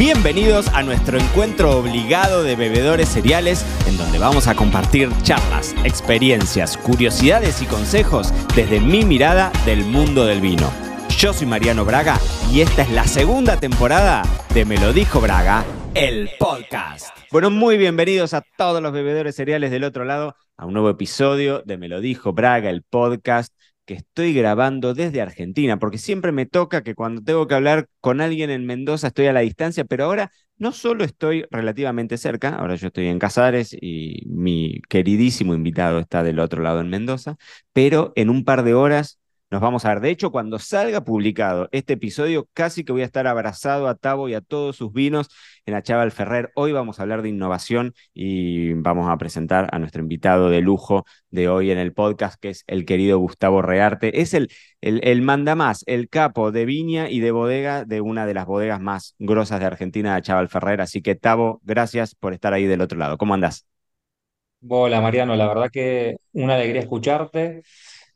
[0.00, 6.78] Bienvenidos a nuestro encuentro obligado de bebedores cereales, en donde vamos a compartir charlas, experiencias,
[6.78, 10.72] curiosidades y consejos desde mi mirada del mundo del vino.
[11.18, 12.18] Yo soy Mariano Braga
[12.50, 14.22] y esta es la segunda temporada
[14.54, 17.14] de Me lo dijo Braga, el podcast.
[17.30, 21.60] Bueno, muy bienvenidos a todos los bebedores cereales del otro lado a un nuevo episodio
[21.66, 23.52] de Me lo dijo Braga, el podcast
[23.84, 28.20] que estoy grabando desde Argentina, porque siempre me toca que cuando tengo que hablar con
[28.20, 32.74] alguien en Mendoza estoy a la distancia, pero ahora no solo estoy relativamente cerca, ahora
[32.76, 37.36] yo estoy en Casares y mi queridísimo invitado está del otro lado en Mendoza,
[37.72, 39.19] pero en un par de horas
[39.50, 40.00] nos vamos a ver.
[40.00, 44.28] De hecho, cuando salga publicado este episodio, casi que voy a estar abrazado a Tavo
[44.28, 45.28] y a todos sus vinos
[45.66, 46.50] en Achaval Ferrer.
[46.54, 51.04] Hoy vamos a hablar de innovación y vamos a presentar a nuestro invitado de lujo
[51.30, 54.20] de hoy en el podcast, que es el querido Gustavo Rearte.
[54.20, 54.50] Es el,
[54.80, 58.80] el, el mandamás, el capo de viña y de bodega de una de las bodegas
[58.80, 60.80] más grosas de Argentina, Achaval Ferrer.
[60.80, 63.18] Así que, Tavo, gracias por estar ahí del otro lado.
[63.18, 63.66] ¿Cómo andás?
[64.68, 67.62] Hola Mariano, la verdad que una alegría escucharte.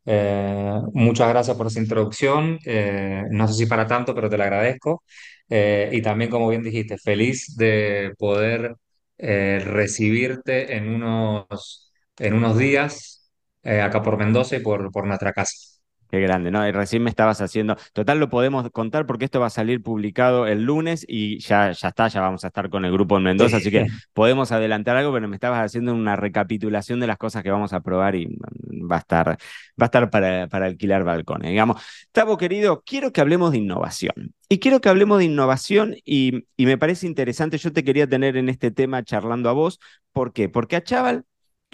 [0.06, 2.58] Eh, muchas gracias por esa introducción.
[2.64, 5.04] Eh, no sé si para tanto, pero te la agradezco.
[5.48, 8.76] Eh, y también, como bien dijiste, feliz de poder
[9.18, 13.30] recibirte en unos, en unos días
[13.62, 15.73] acá por Mendoza y por, por nuestra casa.
[16.14, 16.64] Qué grande, ¿no?
[16.64, 17.76] Y recién me estabas haciendo.
[17.92, 21.88] Total, lo podemos contar porque esto va a salir publicado el lunes y ya, ya
[21.88, 25.12] está, ya vamos a estar con el grupo en Mendoza, así que podemos adelantar algo,
[25.12, 28.88] pero me estabas haciendo una recapitulación de las cosas que vamos a probar y mm,
[28.88, 29.36] va a estar, va
[29.80, 31.50] a estar para, para alquilar balcones.
[31.50, 34.36] Digamos, Tavo, querido, quiero que hablemos de innovación.
[34.48, 38.36] Y quiero que hablemos de innovación y, y me parece interesante, yo te quería tener
[38.36, 39.80] en este tema charlando a vos.
[40.12, 40.48] ¿Por qué?
[40.48, 41.24] Porque a Chaval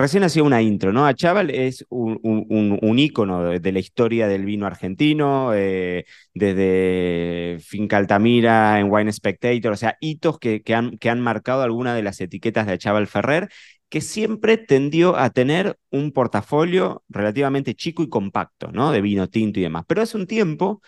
[0.01, 1.05] Recién hacía una intro, ¿no?
[1.05, 7.99] Achaval es un, un, un ícono de, la historia del vino argentino, eh, desde Finca
[7.99, 12.19] Altamira, en Wine Spectator, o sea, hitos que, han, que han marcado alguna de las
[12.23, 13.51] etiquetas de Achaval Ferrer,
[13.91, 18.93] que siempre tendió a tener un portafolio relativamente chico y compacto, ¿no?
[18.93, 19.85] De vino tinto y demás.
[19.87, 20.81] Pero hace un tiempo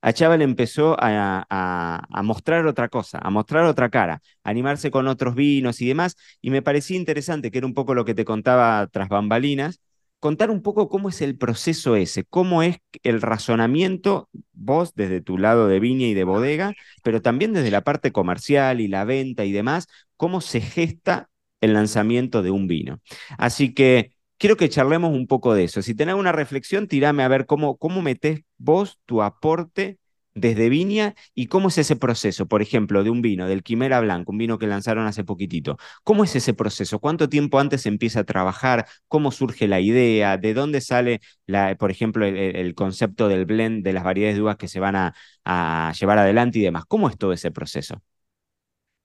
[0.00, 5.34] Empezó a, a, a, mostrar otra cosa, a mostrar otra cara, a animarse con otros
[5.34, 8.86] vinos y demás, y me parecía interesante, que era un poco lo que te contaba
[8.92, 9.80] tras bambalinas,
[10.20, 15.38] contar un poco cómo es el proceso ese, cómo es el razonamiento, vos desde tu
[15.38, 19.44] lado de viña y de bodega, pero también desde la parte comercial y la venta
[19.44, 21.28] y demás, cómo se gesta
[21.60, 23.00] el lanzamiento de un vino.
[23.36, 25.82] Así que quiero que charlemos un poco de eso.
[25.82, 29.98] Si tenés una reflexión, tirame a ver cómo, cómo metés vos tu aporte
[30.34, 34.32] desde Viña y cómo es ese proceso, por ejemplo, de un vino, del Quimera Blanco,
[34.32, 35.76] un vino que lanzaron hace poquitito.
[36.04, 37.00] ¿Cómo es ese proceso?
[37.00, 38.86] ¿Cuánto tiempo antes se empieza a trabajar?
[39.08, 40.36] ¿Cómo surge la idea?
[40.36, 44.56] ¿De dónde sale, la, por ejemplo, el, concepto del blend de las variedades de uvas
[44.56, 45.14] que se van a,
[45.44, 46.84] a llevar adelante y demás?
[46.86, 48.00] ¿Cómo es todo ese proceso?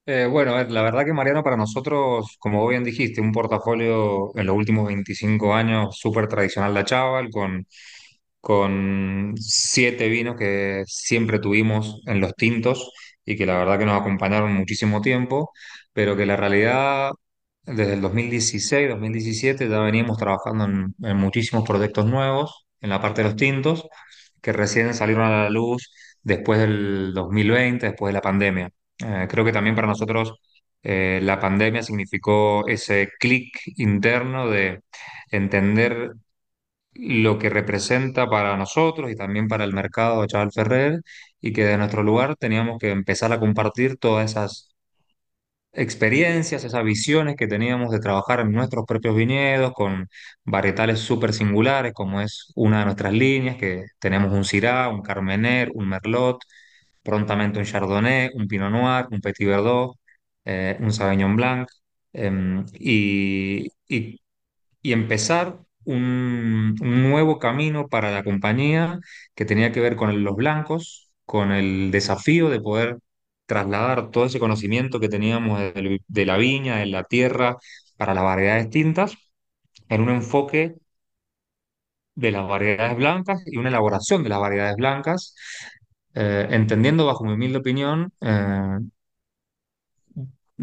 [0.06, 4.56] Eh, bueno, la verdad que Mariano, para nosotros, como bien dijiste, un portafolio en los
[4.56, 7.66] últimos 25 años súper tradicional de Chaval, con,
[8.44, 12.92] con siete vinos que siempre tuvimos en los tintos
[13.24, 15.52] y que la verdad que nos acompañaron muchísimo tiempo,
[15.94, 17.12] pero que la realidad
[17.64, 23.30] desde el 2016, 2017 ya veníamos trabajando en, muchísimos proyectos nuevos en la parte de
[23.30, 23.88] los tintos
[24.42, 28.70] que recién salieron a la luz después del 2020, después de la pandemia.
[29.06, 30.34] Eh, creo que también para nosotros
[30.84, 34.82] eh, la pandemia significó ese clic interno de
[35.32, 36.12] entender
[36.96, 41.02] lo que representa para nosotros y también para el mercado de Chaval Ferrer
[41.42, 44.70] y que de nuestro lugar teníamos que empezar a compartir todas esas
[45.76, 50.08] experiencias, esas visiones que teníamos de trabajar en nuestros propios viñedos con
[50.44, 55.72] varietales súper singulares, como es una de nuestras líneas, que tenemos un Syrah, un Carmener,
[55.74, 56.40] un Merlot,
[57.04, 59.96] prontamente un Chardonnay, un Pinot Noir, un Petit Verdot,
[60.46, 61.70] eh, un Sauvignon Blanc,
[62.14, 64.22] em, y, y,
[64.82, 69.00] y empezar un, nuevo camino para la compañía
[69.36, 72.98] que tenía que ver con los blancos, con el desafío de poder
[73.46, 77.58] trasladar todo ese conocimiento que teníamos de, de la viña, de la tierra,
[77.98, 79.16] para las variedades tintas,
[79.90, 80.76] en un enfoque
[82.16, 85.36] de las variedades blancas y una elaboración de las variedades blancas,
[86.16, 88.78] eh, entendiendo bajo mi humilde opinión eh,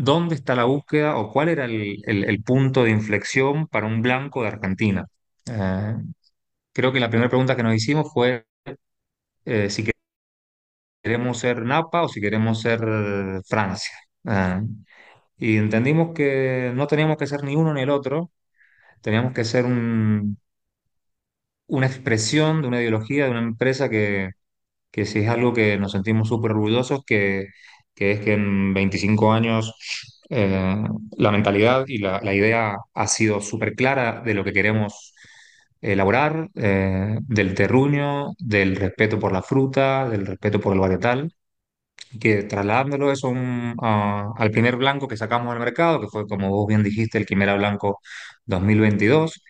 [0.05, 4.03] dónde está la búsqueda o cuál era el, el- el punto de inflexión para un
[4.03, 5.07] blanco de Argentina.
[5.47, 5.97] Eh,
[6.73, 8.45] creo que la primera pregunta que nos hicimos fue
[9.45, 9.85] eh, si
[11.03, 12.81] queremos ser Napa o si queremos ser
[13.49, 13.93] Francia.
[14.25, 14.61] Eh,
[15.39, 18.33] y entendimos que no teníamos que ser ni uno ni el otro,
[19.03, 20.39] teníamos que ser un-
[21.67, 24.31] una expresión de una ideología, de una empresa que,
[24.93, 27.47] que si es algo que nos sentimos súper orgullosos, que,
[28.01, 29.75] que es que en 25 años
[30.31, 30.77] eh,
[31.19, 35.15] la mentalidad y la, idea ha sido súper clara de lo que queremos
[35.83, 41.33] elaborar, eh, del terruño, del respeto por la fruta, del respeto por el varietal
[42.21, 46.67] que trasladándolo eso un- al primer blanco que sacamos al mercado, que fue, como vos
[46.67, 48.01] bien dijiste, el Quimera Blanco
[48.47, 49.43] 2022,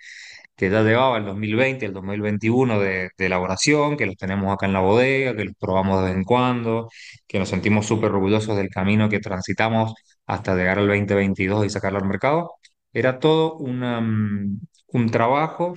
[0.61, 4.67] que ya llevaba el 2020 y el 2021 de, de elaboración, que los tenemos acá
[4.67, 6.89] en la bodega, que los probamos de vez en cuando,
[7.27, 9.95] que nos sentimos súper orgullosos del camino que transitamos
[10.27, 12.51] hasta llegar al 2022 y sacarlo al mercado.
[12.93, 15.75] Era todo una, mm, un trabajo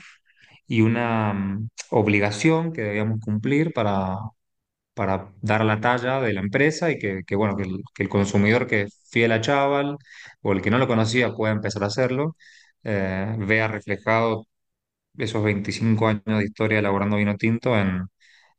[0.67, 4.17] y una mm, obligación que debíamos cumplir para
[4.93, 7.63] para dar la talla de la empresa y que, que, bueno, que
[8.03, 9.97] el consumidor que es fiel a Chaval
[10.41, 12.35] o el que no lo conocía pueda empezar a hacerlo,
[12.83, 14.47] eh, vea reflejado
[15.17, 18.07] esos 25 años de historia elaborando vino tinto en,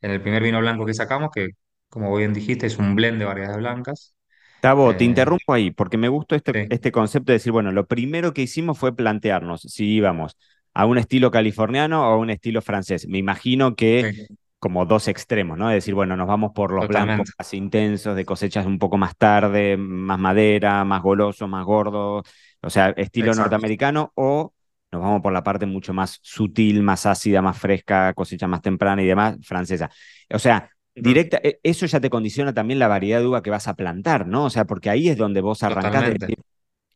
[0.01, 1.51] en el primer vino blanco que sacamos, que
[1.89, 4.15] como bien dijiste es un blend de variedades blancas.
[4.61, 7.71] Tavo, te Eh, interrumpo ahí porque me gustó este, sí, este concepto de decir, bueno,
[7.71, 10.37] lo primero que hicimos fue plantearnos si íbamos
[10.73, 13.07] a un estilo californiano o a un estilo francés.
[13.07, 14.29] Me imagino que sí,
[14.59, 15.69] como dos extremos, ¿no?
[15.71, 19.15] Es decir, bueno, nos vamos por los blancos más intensos, de cosechas un poco más
[19.19, 22.23] tarde, más madera, más goloso, más gordo,
[22.63, 24.55] o sea, estilo Exacto, norteamericano, o
[24.95, 29.03] nos vamos por la parte mucho más sutil, más ácida, más fresca, cosecha más temprana
[29.03, 29.91] y demás, francesa.
[30.33, 33.69] O sea, directa, e- eso ya te condiciona también la variedad de uva que vas
[33.69, 34.45] a plantar, ¿no?
[34.47, 36.17] O sea, porque ahí es donde vos arrancás de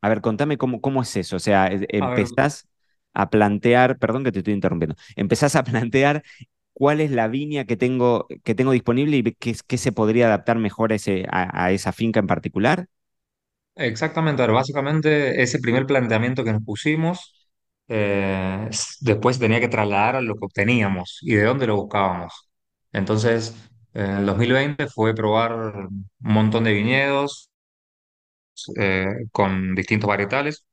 [0.01, 2.67] a ver, contame cómo, cómo es eso, o sea, e- A empezás
[3.13, 6.23] a plantear, perdón que te estoy interrumpiendo, empezás a plantear
[6.73, 10.57] cuál es la viña que tengo, que tengo disponible y qué, qué se podría adaptar
[10.59, 12.87] mejor a, ese, a, a esa finca en particular.
[13.75, 17.33] Exactamente, a ver, básicamente ese primer planteamiento que nos pusimos,
[17.89, 18.69] eh,
[19.01, 22.49] después tenía que trasladar lo que obteníamos y de dónde lo buscábamos.
[22.91, 23.55] Entonces,
[23.93, 27.49] en el 2020 fue probar un montón de viñedos
[28.77, 30.65] eh, con distintos varietales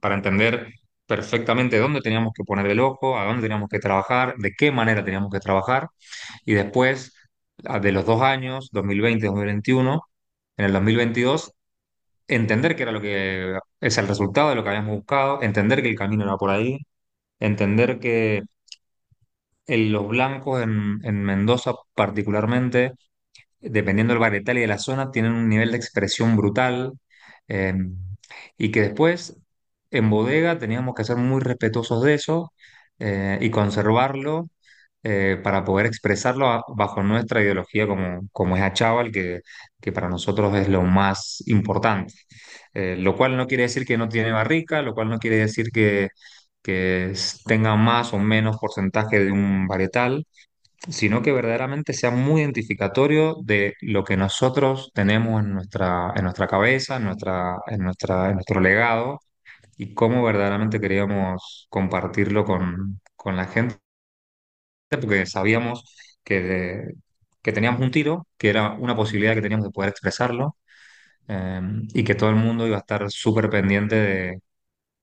[0.00, 0.68] para entender
[1.06, 5.04] perfectamente dónde teníamos que poner el ojo, a dónde teníamos que trabajar, de qué manera
[5.04, 5.88] teníamos que trabajar.
[6.44, 7.14] Y después,
[7.58, 10.02] de los dos años, 2020 y 2021,
[10.56, 11.52] en el 2022
[12.28, 15.88] entender qué era lo que es el resultado de lo que habíamos buscado, entender que
[15.90, 16.78] el camino era por ahí,
[17.40, 18.44] entender que
[19.66, 22.92] el- los blancos en, en Mendoza particularmente,
[23.60, 26.94] dependiendo del varietal y de la zona, tienen un nivel de expresión brutal
[27.48, 27.74] eh,
[28.58, 29.38] y que después
[29.90, 32.52] en bodega teníamos que ser muy respetuosos de eso
[33.00, 34.48] eh, y conservarlo
[35.04, 39.40] eh, para poder expresarlo bajo nuestra ideología como, como es Achával, que,
[39.80, 42.14] que para nosotros es lo más importante.
[42.74, 45.70] Eh, lo cual no quiere decir que no tiene barrica, lo cual no quiere decir
[45.72, 46.08] que,
[46.62, 47.12] que
[47.46, 50.26] tenga más o menos porcentaje de un varietal,
[50.88, 56.46] sino que verdaderamente sea muy identificatorio de lo que nosotros tenemos en nuestra, en nuestra
[56.48, 59.20] cabeza, en nuestra, en nuestra, en nuestro legado
[59.76, 63.76] y cómo verdaderamente queríamos compartirlo con, con la gente
[64.90, 65.84] porque sabíamos
[66.24, 66.84] que,
[67.42, 70.56] que teníamos un tiro, que era una posibilidad que teníamos de poder expresarlo,
[71.28, 71.60] eh,
[71.94, 74.40] y que todo el mundo iba a estar súper pendiente de,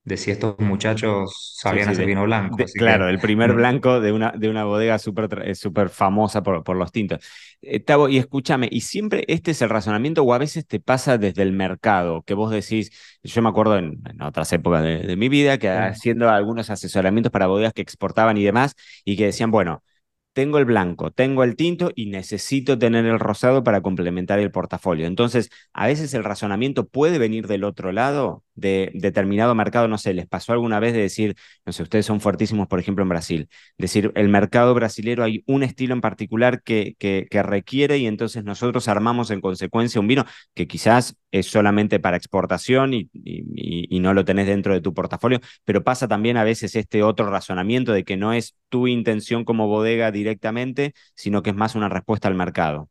[0.03, 2.57] de si estos muchachos sabían sí, hacer vino blanco.
[2.57, 6.43] de- que, claro, el primer blanco de una, de una bodega súper eh, súper famosa
[6.43, 7.19] por, por los tintos.
[7.61, 11.17] Eh, Tavo, y escúchame, ¿y siempre este es el razonamiento o a veces te pasa
[11.17, 12.91] desde el mercado, que vos decís,
[13.23, 17.31] yo me acuerdo en, en otras épocas de, de mi vida, que haciendo algunos asesoramientos
[17.31, 19.83] para bodegas que exportaban y demás, y que decían, bueno,
[20.33, 25.05] tengo el blanco, tengo el tinto y necesito tener el rosado para complementar el portafolio.
[25.07, 30.13] Entonces, a veces el razonamiento puede venir del otro lado, de determinado mercado, no sé,
[30.13, 31.35] les pasó alguna vez de decir,
[31.65, 35.63] no sé, ustedes son fuertísimos, por ejemplo, en Brasil, decir, el mercado brasilero hay un
[35.63, 40.25] estilo en particular que, que, que requiere y entonces nosotros armamos en consecuencia un vino
[40.53, 45.39] que quizás es solamente para exportación y, y, no lo tenés dentro de tu portafolio,
[45.65, 49.67] pero pasa también a veces este otro razonamiento de que no es tu intención como
[49.67, 52.89] bodega directamente, sino que es más una respuesta al mercado.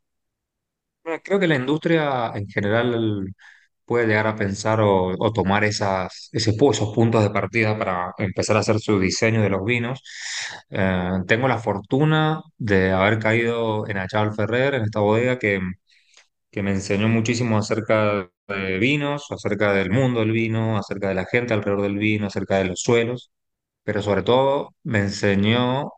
[1.23, 3.33] creo que la industria en general
[3.85, 6.55] puede llegar a pensar o, o tomar esas, esos
[6.95, 10.01] puntos de partida para empezar a hacer su diseño de los vinos.
[10.69, 15.59] Eh, tengo la fortuna de haber caído en Achal Ferrer, en esta bodega que
[16.51, 21.25] que me enseñó muchísimo acerca de vinos, acerca del mundo del vino, acerca de la
[21.25, 23.31] gente alrededor del vino, acerca de los suelos,
[23.83, 25.91] pero sobre todo me enseñó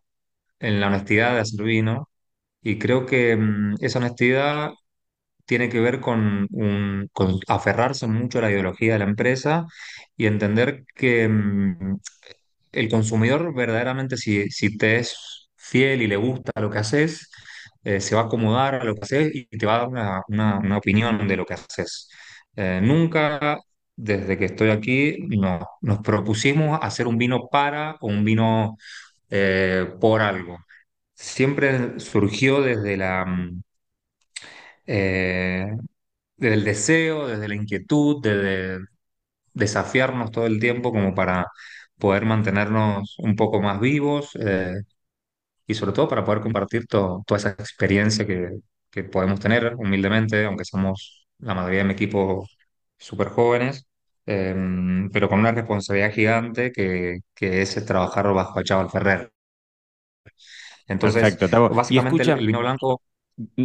[0.60, 2.10] en la honestidad de hacer vino
[2.62, 4.72] y creo que mm, esa honestidad
[5.46, 6.48] tiene que ver con,
[7.48, 9.66] aferrarse mucho a la ideología de la empresa
[10.18, 11.98] y entender que mm,
[12.72, 17.30] el consumidor verdaderamente si, si te es fiel y le gusta lo que haces,
[17.84, 20.22] eh, se va a acomodar a lo que haces y te va a dar una,
[20.28, 22.10] una- una opinión de lo que haces.
[22.56, 23.60] Eh, nunca,
[23.96, 28.78] desde que estoy aquí, no, nos propusimos hacer un vino para o un vino
[29.30, 30.60] eh, por algo.
[31.16, 33.62] Siempre surgió desde la, mm,
[36.38, 38.80] desde el deseo, desde la inquietud, desde
[39.54, 41.48] desafiarnos todo el tiempo como para
[42.00, 44.36] poder mantenernos un poco más vivos
[45.68, 48.50] y sobre todo para poder compartir to- toda esa experiencia que,
[48.92, 52.48] que podemos tener humildemente, aunque somos la mayoría de mi equipo
[52.98, 53.86] súper jóvenes,
[54.26, 54.56] eh,
[55.12, 59.32] pero con una responsabilidad gigante que, que es trabajar bajo Achával Ferrer.
[60.88, 63.02] Entonces, Perfecto, básicamente escucha, el vino blanco,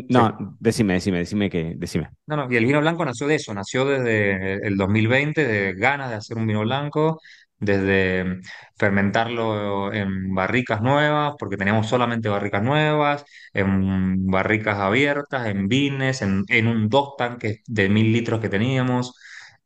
[0.09, 0.29] sí.
[0.31, 2.11] no, decime, decime, decime que, decime.
[2.27, 6.11] No, no, y el vino blanco nació de eso, nació desde el 2020, de ganas
[6.11, 7.21] de hacer un vino blanco,
[7.59, 8.41] desde
[8.77, 16.45] fermentarlo en barricas nuevas, porque teníamos solamente barricas nuevas, en barricas abiertas, en vines, en,
[16.49, 19.15] en un dos tanques de mil litros que teníamos.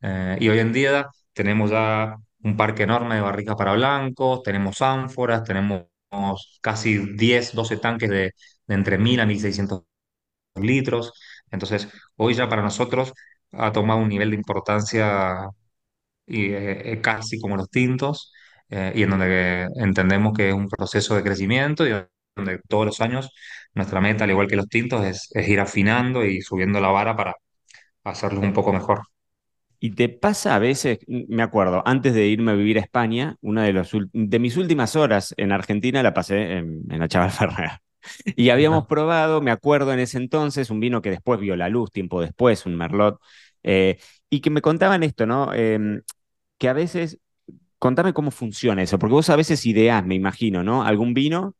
[0.01, 4.81] Eh, y hoy en día tenemos ya un parque enorme de barricas para blancos, tenemos
[4.81, 5.83] ánforas, tenemos
[6.61, 8.33] casi 10 12 tanques de,
[8.67, 9.83] de entre 1000 a 1600
[10.55, 11.13] litros.
[11.51, 13.13] Entonces, hoy ya para nosotros
[13.51, 15.49] ha tomado un nivel de importancia
[16.25, 18.31] y, eh, casi como los tintos,
[18.69, 21.91] eh, y en donde entendemos que es un proceso de crecimiento y
[22.35, 23.29] donde todos los años
[23.73, 27.15] nuestra meta, al igual que los tintos, es, es ir afinando y subiendo la vara
[27.15, 27.35] para
[28.05, 29.01] hacerlos un poco mejor.
[29.79, 33.65] Y te pasa a veces, me acuerdo, antes de irme a vivir a España, una
[33.65, 37.71] de, los, de mis últimas horas en Argentina la pasé en, en la Chaval Ferrer.
[38.35, 41.89] Y habíamos probado, me acuerdo en ese entonces, un vino que después vio la luz,
[41.91, 43.19] tiempo después, un Merlot,
[43.63, 43.97] eh,
[44.29, 45.51] y que me contaban esto, ¿no?
[45.53, 46.01] Eh,
[46.57, 47.19] que a veces,
[47.79, 50.83] contame cómo funciona eso, porque vos a veces ideás, me imagino, ¿no?
[50.83, 51.55] Algún vino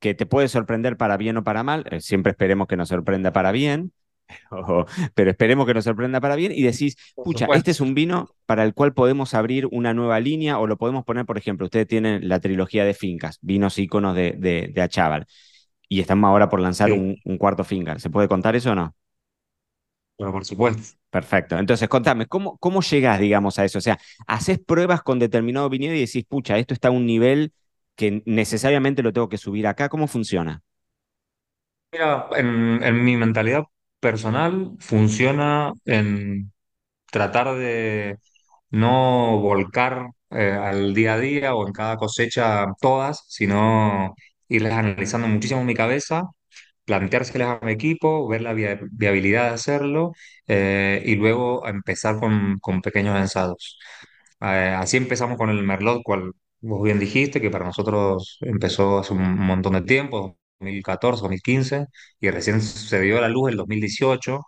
[0.00, 3.32] que te puede sorprender para bien o para mal, eh, siempre esperemos que nos sorprenda
[3.32, 3.92] para bien,
[5.14, 8.64] pero esperemos que nos sorprenda para bien, y decís, pucha, este es un vino para
[8.64, 12.28] el cual podemos abrir una nueva línea, o lo podemos poner, por ejemplo, ustedes tienen
[12.28, 14.82] la trilogía de fincas, vinos íconos de, de, de
[15.88, 18.00] y estamos ahora por lanzar Sí, un, un cuarto finger.
[18.00, 18.94] ¿Se puede contar eso o no?
[20.16, 20.96] Pero por supuesto.
[21.10, 21.58] Perfecto.
[21.58, 23.78] Entonces, contame, ¿cómo, cómo llegás, digamos, a eso?
[23.78, 27.52] O sea, ¿haces pruebas con determinado viñedo y decís, pucha, esto está a un nivel
[27.94, 29.88] que necesariamente lo tengo que subir acá?
[29.88, 30.62] ¿Cómo funciona?
[31.92, 33.64] Mira, en, en mi mentalidad
[34.00, 36.52] personal funciona en
[37.10, 38.18] tratar de
[38.70, 44.14] no volcar eh, al día a día o en cada cosecha todas, sino
[44.48, 46.24] irlas analizando muchísimo en mi cabeza,
[46.86, 50.12] planteárselas a mi equipo, ver la via- viabilidad de hacerlo
[50.48, 53.78] eh, y luego empezar con, con pequeños ensayos.
[54.40, 59.12] Eh, así empezamos con el Merlot, cual vos bien dijiste, que para nosotros empezó hace
[59.14, 61.86] un montón de tiempo, 2014, 2015,
[62.20, 64.42] y recién se dio a la luz el 2018.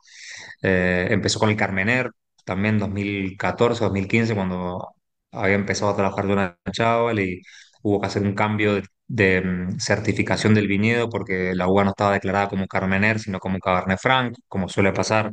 [0.63, 2.11] Eh, empezó con el Carmener,
[2.45, 4.89] también 2014, 2015, cuando
[5.33, 7.43] había empezado a trabajar Jonathan Chaval y
[7.83, 11.91] hubo que hacer un cambio de, de, mm, certificación del viñedo porque la uva no
[11.91, 15.33] estaba declarada como Carmener, sino como Cabernet Franc, como suele pasar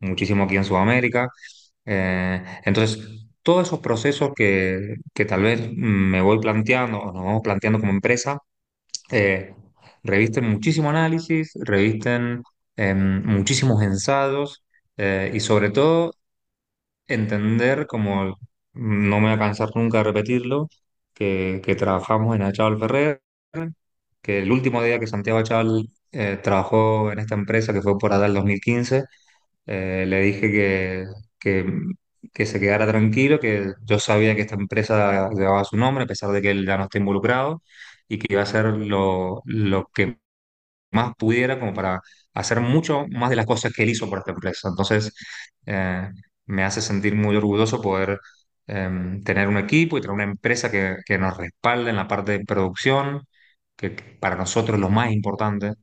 [0.00, 1.28] muchísimo aquí en Sudamérica.
[1.86, 7.42] Eh, entonces, todos esos procesos que, que tal vez me voy planteando o nos vamos
[7.42, 8.38] planteando como empresa,
[9.10, 9.54] eh,
[10.02, 12.42] revisten muchísimo análisis, revisten
[12.76, 14.64] em, muchísimos ensayos
[14.96, 16.12] eh, y sobre todo
[17.06, 18.38] entender, como
[18.74, 20.68] no me voy a cansar nunca de repetirlo,
[21.18, 23.22] que, trabajamos en Achával Ferrer,
[24.22, 28.12] que el último día que Santiago Achával eh, trabajó en esta empresa, que fue por
[28.12, 29.04] allá el 2015,
[29.66, 31.04] eh, le dije que,
[31.38, 31.66] que,
[32.32, 36.30] que se quedara tranquilo, que yo sabía que esta empresa llevaba su nombre, a pesar
[36.32, 37.62] de que él ya no está involucrado,
[38.08, 40.18] y que iba a hacer lo, lo que
[40.92, 42.00] más pudiera como para
[42.34, 44.68] hacer mucho más de las cosas que él hizo por esta empresa.
[44.68, 45.12] Entonces,
[45.66, 46.08] eh,
[46.46, 48.18] me hace sentir muy orgulloso poder
[48.68, 52.32] em, tener un equipo y tener una empresa que, que nos respalde en la parte
[52.32, 53.24] de producción,
[53.76, 55.74] que para nosotros es lo más importante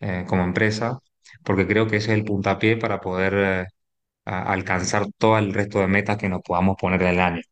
[0.00, 0.98] eh, como empresa,
[1.44, 3.66] porque creo que ese es el puntapié para poder eh,
[4.26, 7.42] alcanzar todo el resto de metas que nos podamos poner en el año.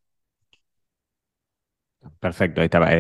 [2.21, 2.91] Perfecto, ahí estaba.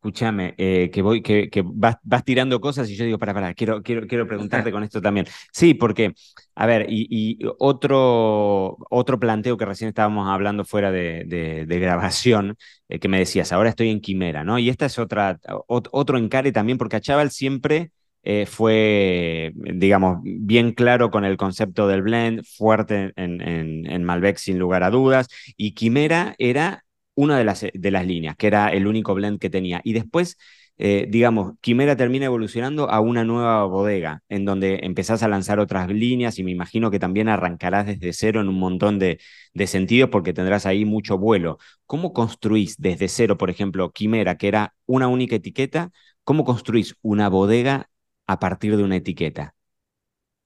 [0.00, 4.06] Escúchame, eh, que voy, que, vas, tirando cosas y yo digo, para, para, quiero, quiero,
[4.06, 5.26] quiero preguntarte con esto también.
[5.52, 6.14] Sí, porque,
[6.54, 12.56] a ver, y, otro, otro planteo que recién estábamos hablando fuera de, grabación,
[12.88, 14.60] eh, que me decías, ahora estoy en Quimera, ¿no?
[14.60, 17.90] Y esta es otra, ot- otro encare también, porque Achával siempre
[18.22, 24.84] eh, fue, digamos, bien claro con el concepto del blend, fuerte en Malbec sin lugar
[24.84, 25.26] a dudas,
[25.56, 26.84] y Quimera era
[27.18, 29.80] una de las, de las líneas, que era el único blend que tenía.
[29.84, 30.36] Y después
[30.80, 35.88] eh, digamos, Quimera termina evolucionando a una nueva bodega, en donde empezás a lanzar otras
[35.88, 39.18] líneas y me imagino que también arrancarás desde cero en un montón de,
[39.54, 41.58] de sentidos porque tendrás ahí mucho vuelo.
[41.86, 45.90] ¿Cómo construís desde cero, por ejemplo, Quimera, que era una única etiqueta?
[46.24, 47.90] ¿Cómo construís una bodega
[48.26, 49.54] a partir de una etiqueta?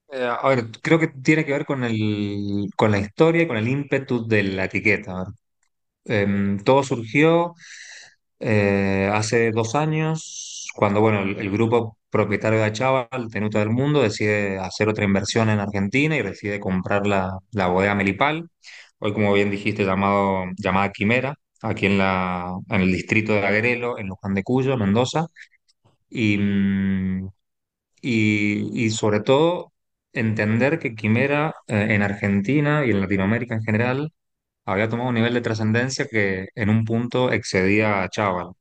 [0.08, 3.56] Eh, a ver, creo que tiene que ver con el, con la historia y con
[3.56, 5.24] el ímpetu de la etiqueta.
[6.04, 7.54] Em, todo surgió
[8.40, 14.58] eh, hace dos años, cuando bueno, el, grupo propietario de Achával, Tenuta del Mundo, decide
[14.58, 18.48] hacer otra inversión en Argentina y decide comprar la, la bodega Melipal,
[18.98, 23.98] hoy como bien dijiste, llamado, llamada Quimera, aquí en, la, en el distrito de Agrelo,
[23.98, 25.26] en Luján de Cuyo, Mendoza.
[26.10, 27.28] Y, mm,
[28.02, 29.72] y sobre todo
[30.12, 34.12] entender que Quimera eh, en Argentina y en Latinoamérica en general
[34.64, 38.52] había tomado un nivel de trascendencia que en un punto excedía a Chaval.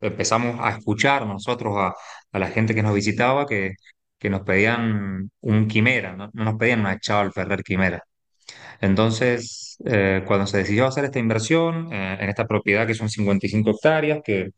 [0.00, 1.94] Empezamos a escuchar nosotros a,
[2.38, 3.72] la gente que nos visitaba que,
[4.18, 6.30] que nos pedían un Quimera, ¿no?
[6.32, 8.02] No nos pedían una Chaval Ferrer Quimera.
[8.80, 13.70] Entonces, eh, cuando se decidió hacer esta inversión eh, en esta propiedad que son 55
[13.70, 14.50] hectáreas, que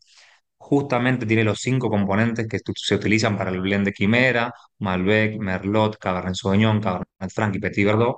[0.61, 5.97] Justamente tiene los cinco componentes que se utilizan para el blend de Quimera, Malbec, Merlot,
[5.97, 8.17] Cabernet Sauvignon, Cabernet Franc y Petit Verdot.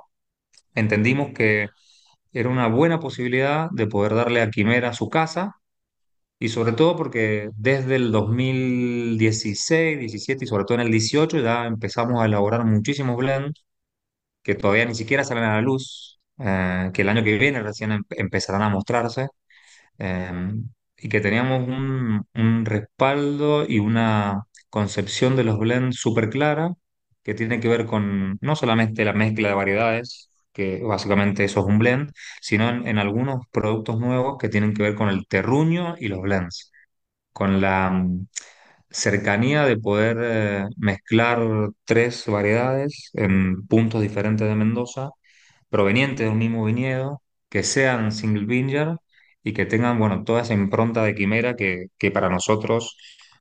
[0.76, 1.70] Entendimos que
[2.34, 5.56] era una buena posibilidad de poder darle a Quimera su casa
[6.40, 11.66] y sobre todo porque desde el 2016, 17 y sobre todo en el 18 ya
[11.68, 13.66] empezamos a elaborar muchísimos blends
[14.44, 17.92] que todavía ni siquiera salen a la luz, eh, que el año que viene recién
[17.92, 19.28] em- empezarán a mostrarse
[20.00, 20.32] eh,
[20.98, 26.74] y que teníamos un, un respaldo y una concepción de los blends súper clara,
[27.24, 31.66] que tiene que ver con no solamente la mezcla de variedades, que básicamente eso es
[31.68, 36.08] un blend, sino en, algunos productos nuevos que tienen que ver con el terruño y
[36.10, 36.72] los blends,
[37.34, 38.28] con la mm,
[38.90, 41.40] cercanía de poder eh, mezclar
[41.86, 45.12] tres variedades en puntos diferentes de Mendoza
[45.70, 48.98] provenientes de un mismo viñedo, que sean single vineyard
[49.44, 52.98] y que tengan, bueno, toda esa impronta de quimera que, que para nosotros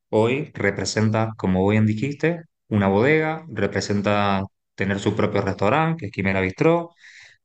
[0.09, 6.41] hoy representa, como bien dijiste, una bodega, representa tener su propio restaurante, que es Quimera
[6.41, 6.91] Bistró,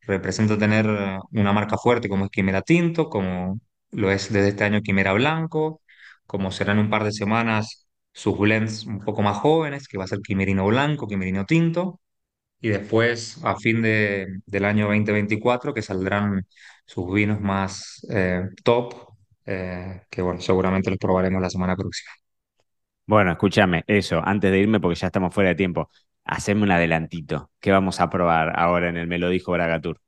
[0.01, 0.87] representa tener
[1.31, 3.59] una marca fuerte como es Quimera Tinto, como
[3.91, 5.81] lo es desde este año Quimera Blanco,
[6.25, 10.07] como serán un par de semanas sus blends un poco más jóvenes, que va a
[10.07, 12.01] ser Quimerino Blanco, Quimerino Tinto,
[12.59, 16.45] y después, a fin de, del año 2024, que saldrán
[16.85, 18.93] sus vinos más eh, top,
[19.45, 22.11] eh, que bueno, seguramente los probaremos la semana próxima.
[23.05, 25.89] Bueno, escúchame, eso, antes de irme, porque ya estamos fuera de tiempo,
[26.27, 27.51] haceme un adelantito.
[27.59, 29.99] ¿Qué vamos a probar ahora en el Me lo Bragatur?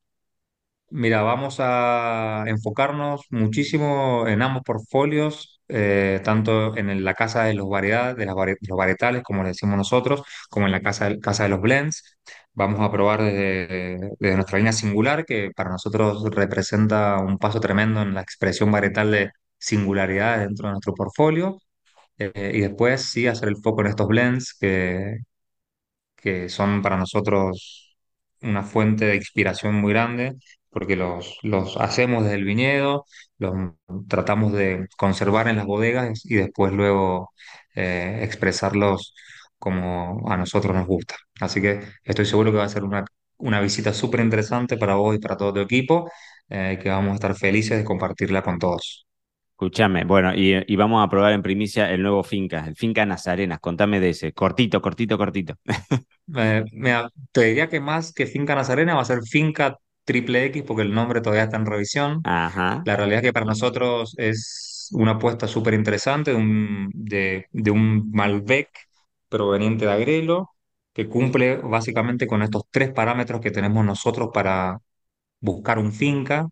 [0.91, 7.69] Mira, vamos a enfocarnos muchísimo en ambos portfolios, eh, tanto en la casa de los
[7.69, 11.49] variedades, de los varietales, como le decimos nosotros, como en la casa, del- casa de
[11.49, 12.17] los blends.
[12.53, 18.01] Vamos a probar desde, desde nuestra línea singular, que para nosotros representa un paso tremendo
[18.01, 19.29] en la expresión varietal de
[19.60, 21.60] singularidad dentro de nuestro portfolio.
[22.17, 25.17] Eh, y después sí hacer el foco en estos blends que,
[26.21, 27.95] que son para nosotros
[28.41, 30.36] una fuente de inspiración muy grande,
[30.69, 33.05] porque los, los hacemos desde el viñedo,
[33.38, 33.53] los
[34.08, 37.32] tratamos de conservar en las bodegas y después luego
[37.75, 39.13] eh, expresarlos
[39.58, 41.15] como a nosotros nos gusta.
[41.41, 43.05] Así que estoy seguro que va a ser una,
[43.38, 46.10] una visita súper interesante para vos y para todo tu equipo,
[46.49, 49.05] eh, que vamos a estar felices de compartirla con todos.
[49.60, 53.60] Escúchame, bueno, y, y vamos a probar en primicia el nuevo Finca, el Finca Nazarenas.
[53.60, 55.56] Contame de ese, cortito, cortito, cortito.
[56.38, 60.62] Eh, mira, te diría que más que Finca Nazarena va a ser Finca Triple X
[60.62, 62.22] porque el nombre todavía está en revisión.
[62.24, 62.84] Ajá.
[62.86, 67.72] La realidad es que para nosotros es una apuesta súper interesante de un, de, de
[67.72, 68.69] un Malbec
[69.28, 70.52] proveniente de Agrelo
[70.93, 74.78] que cumple básicamente con estos tres parámetros que tenemos nosotros para
[75.39, 76.48] buscar un finca,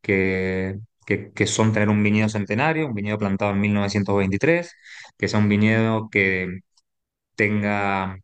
[0.00, 4.72] que, que, que son tener un viñedo centenario, un viñedo plantado en 1923,
[5.18, 6.60] que sea un viñedo que
[7.36, 8.18] tenga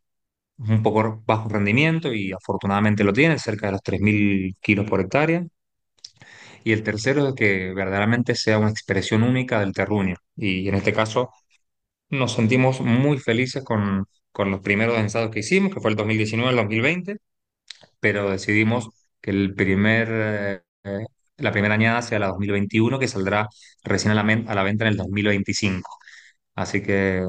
[0.59, 5.45] un poco bajo rendimiento y afortunadamente lo tiene, cerca de los 3.000 kilos por hectárea.
[6.63, 10.15] Y el tercero es que verdaderamente sea una expresión única del terruño.
[10.35, 11.29] Y en este caso
[12.09, 16.51] nos sentimos muy felices con, con los primeros ensayos que hicimos, que fue el 2019
[16.51, 17.17] el 2020,
[17.99, 18.89] pero decidimos
[19.21, 21.05] que el primer, eh,
[21.37, 23.49] la primera añada sea la 2021, que saldrá
[23.83, 25.89] recién a la, men- a la venta en el 2025.
[26.55, 27.25] Así que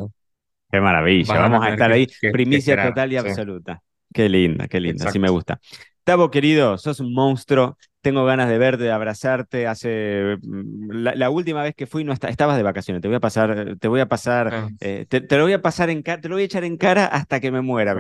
[0.71, 1.35] Qué maravilla.
[1.35, 2.07] a Vamos a estar que, ahí.
[2.07, 2.91] que- que Primicia esperar.
[2.91, 3.83] total y Sí, absoluta.
[4.13, 5.09] Qué linda, qué linda.
[5.09, 5.61] Así me gusta.
[6.05, 7.77] Tavo, querido, sos un monstruo.
[8.01, 9.67] Tengo ganas de verte, de abrazarte.
[9.67, 13.03] Hace mm, la, última vez que fui no estabas de vacaciones.
[13.03, 14.69] Te voy a pasar, te voy a pasar, ah.
[14.81, 17.07] eh, te, lo voy a pasar en cara, te lo voy a echar en cara
[17.07, 17.95] hasta que me muera.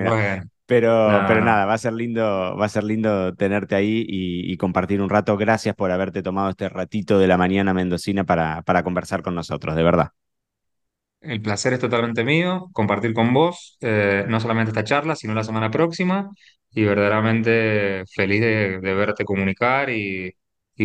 [0.66, 5.00] Pero, pero nada, va a ser lindo, va a ser lindo tenerte ahí y, compartir
[5.00, 5.36] un rato.
[5.36, 9.76] Gracias por haberte tomado este ratito de la mañana mendocina para, para conversar con nosotros,
[9.76, 10.10] de verdad.
[11.20, 15.44] El placer es totalmente mío, compartir con vos, eh, no solamente esta charla, sino la
[15.44, 16.30] semana próxima,
[16.70, 20.34] y verdaderamente feliz de, verte comunicar y,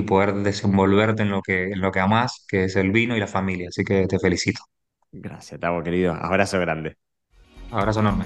[0.07, 3.27] poder desenvolverte en lo que, en lo que amás, que es el vino y la
[3.27, 3.67] familia.
[3.69, 4.61] Así que te felicito.
[5.11, 6.13] Gracias, Tavo, querido.
[6.13, 6.95] Abrazo grande.
[7.71, 8.25] Abrazo enorme.